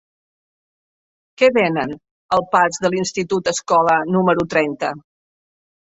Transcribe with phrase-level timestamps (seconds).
[1.41, 1.93] Què venen
[2.37, 4.91] al pas de l'Institut Escola número trenta?